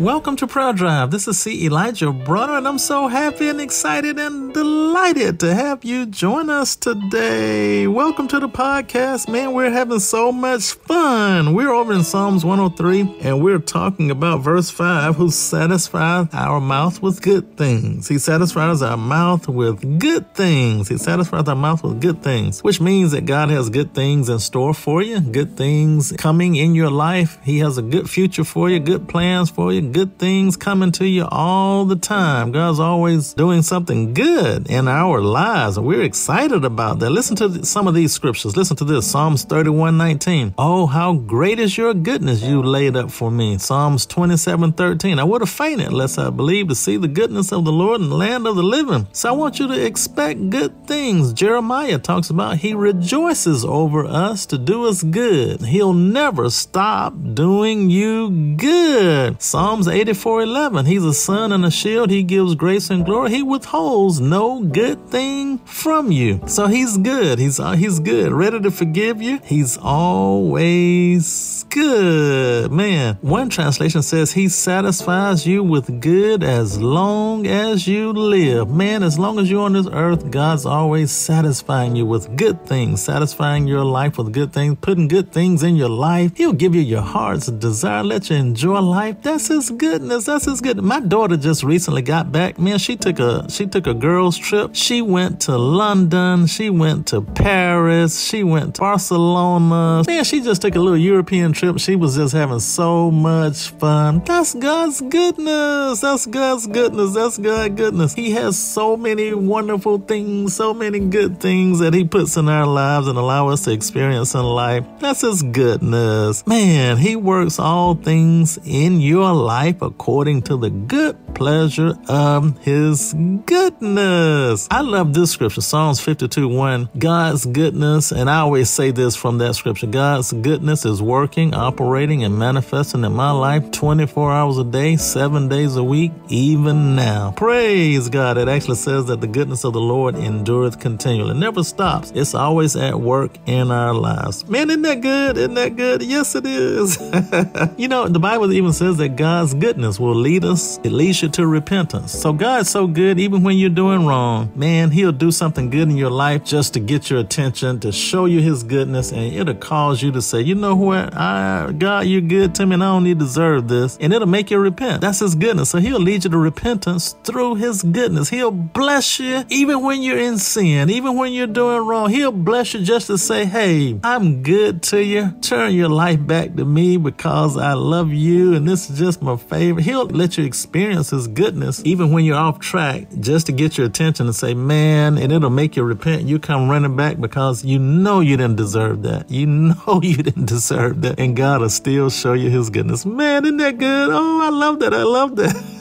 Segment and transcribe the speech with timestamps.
[0.00, 1.12] Welcome to Prayer Drive.
[1.12, 1.66] This is C.
[1.66, 6.74] Elijah Bronner, and I'm so happy and excited and delighted to have you join us
[6.74, 7.86] today.
[7.86, 9.28] Welcome to the podcast.
[9.28, 11.54] Man, we're having so much fun.
[11.54, 17.00] We're over in Psalms 103, and we're talking about verse 5 who satisfies our mouth
[17.00, 18.08] with good things.
[18.08, 20.88] He satisfies our mouth with good things.
[20.88, 24.40] He satisfies our mouth with good things, which means that God has good things in
[24.40, 27.38] store for you, good things coming in your life.
[27.44, 31.06] He has a good future for you, good plans for you good things coming to
[31.06, 32.52] you all the time.
[32.52, 37.10] God's always doing something good in our lives, and we're excited about that.
[37.10, 38.56] Listen to some of these scriptures.
[38.56, 40.54] Listen to this Psalms 31 19.
[40.58, 43.58] Oh, how great is your goodness you laid up for me.
[43.58, 45.18] Psalms 27 13.
[45.18, 48.10] I would have fainted unless I believed to see the goodness of the Lord in
[48.10, 49.06] the land of the living.
[49.12, 51.32] So I want you to expect good things.
[51.32, 55.62] Jeremiah talks about he rejoices over us to do us good.
[55.62, 59.40] He'll never stop doing you good.
[59.42, 60.86] Psalm Psalms 84:11.
[60.86, 62.08] He's a sun and a shield.
[62.08, 63.30] He gives grace and glory.
[63.30, 66.40] He withholds no good thing from you.
[66.46, 67.40] So he's good.
[67.40, 68.30] He's uh, he's good.
[68.30, 69.40] Ready to forgive you.
[69.42, 72.70] He's always good.
[72.70, 78.70] Man, one translation says he satisfies you with good as long as you live.
[78.70, 83.02] Man, as long as you're on this earth, God's always satisfying you with good things,
[83.02, 86.36] satisfying your life with good things, putting good things in your life.
[86.36, 89.20] He'll give you your heart's desire, let you enjoy life.
[89.22, 90.24] That's his goodness.
[90.26, 90.84] That's his goodness.
[90.84, 92.58] My daughter just recently got back.
[92.58, 94.74] Man, she took a she took a girls trip.
[94.74, 96.46] She went to London.
[96.46, 98.20] She went to Paris.
[98.20, 100.04] She went to Barcelona.
[100.06, 101.78] Man, she just took a little European trip.
[101.78, 104.22] She was just having so much fun.
[104.24, 106.00] That's God's goodness.
[106.00, 107.14] That's God's goodness.
[107.14, 108.14] That's God's goodness.
[108.14, 112.66] He has so many wonderful things, so many good things that he puts in our
[112.66, 114.84] lives and allow us to experience in life.
[115.00, 116.46] That's his goodness.
[116.46, 122.58] Man, he works all things in your life life according to the good pleasure of
[122.64, 123.14] his
[123.46, 124.66] goodness.
[124.68, 126.90] I love this scripture, Psalms 52 1.
[126.98, 132.24] God's goodness, and I always say this from that scripture God's goodness is working, operating,
[132.24, 137.32] and manifesting in my life 24 hours a day, seven days a week, even now.
[137.36, 138.38] Praise God.
[138.38, 141.30] It actually says that the goodness of the Lord endureth continually.
[141.30, 142.10] It never stops.
[142.12, 144.48] It's always at work in our lives.
[144.48, 145.36] Man, isn't that good?
[145.36, 146.02] Isn't that good?
[146.02, 146.98] Yes, it is.
[147.76, 151.20] you know, the Bible even says that God God's goodness will lead us, it leads
[151.20, 152.12] you to repentance.
[152.12, 155.98] So God's so good, even when you're doing wrong, man, He'll do something good in
[155.98, 160.02] your life just to get your attention, to show you His goodness, and it'll cause
[160.02, 163.04] you to say, you know what, I, God, you're good to me, and I don't
[163.04, 165.02] need deserve this, and it'll make you repent.
[165.02, 165.68] That's His goodness.
[165.68, 168.30] So He'll lead you to repentance through His goodness.
[168.30, 172.08] He'll bless you even when you're in sin, even when you're doing wrong.
[172.08, 175.32] He'll bless you just to say, hey, I'm good to you.
[175.42, 179.33] Turn your life back to me because I love you, and this is just my
[179.36, 179.80] favor.
[179.80, 183.86] He'll let you experience His goodness even when you're off track just to get your
[183.86, 186.22] attention and say, man, and it'll make you repent.
[186.22, 189.30] You come running back because you know you didn't deserve that.
[189.30, 191.18] You know you didn't deserve that.
[191.18, 193.04] And God will still show you His goodness.
[193.06, 194.08] Man, isn't that good?
[194.10, 194.94] Oh, I love that.
[194.94, 195.54] I love that.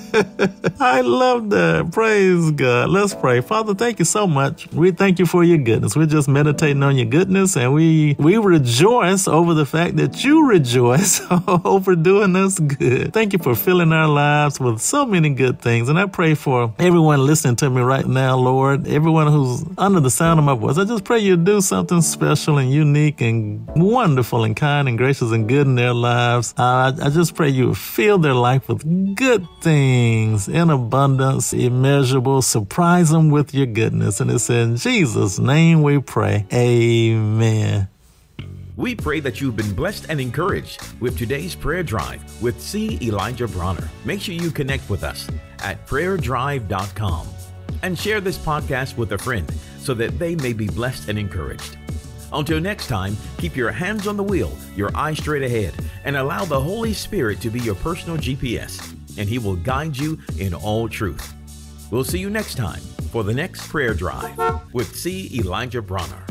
[0.80, 1.90] I love that.
[1.92, 2.90] Praise God.
[2.90, 3.42] Let's pray.
[3.42, 4.72] Father, thank you so much.
[4.72, 5.96] We thank you for your goodness.
[5.96, 10.48] We're just meditating on your goodness and we we rejoice over the fact that you
[10.48, 13.12] rejoice over doing us good.
[13.14, 15.90] Thank you for filling our lives with so many good things.
[15.90, 20.12] And I pray for everyone listening to me right now, Lord, everyone who's under the
[20.12, 20.78] sound of my voice.
[20.78, 25.32] I just pray you do something special and unique and wonderful and kind and gracious
[25.32, 26.54] and good in their lives.
[26.58, 31.54] Uh, I, I just pray you fill their life with good things things in abundance,
[31.54, 32.42] immeasurable.
[32.42, 34.20] Surprise them with your goodness.
[34.20, 36.46] And it's in Jesus' name we pray.
[36.52, 37.88] Amen.
[38.76, 43.00] We pray that you've been blessed and encouraged with today's prayer drive with C.
[43.02, 43.88] Elijah Bronner.
[44.04, 45.30] Make sure you connect with us
[45.60, 47.28] at prayerdrive.com
[47.84, 51.78] and share this podcast with a friend so that they may be blessed and encouraged.
[52.34, 55.74] Until next time, keep your hands on the wheel, your eyes straight ahead,
[56.04, 60.20] and allow the Holy Spirit to be your personal GPS and He will guide you
[60.38, 61.34] in all truth.
[61.92, 62.82] We'll see you next time
[63.12, 64.38] for the next prayer drive
[64.74, 65.30] with C.
[65.36, 66.26] Elijah Bronner.